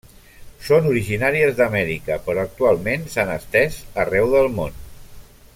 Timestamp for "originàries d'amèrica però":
0.91-2.45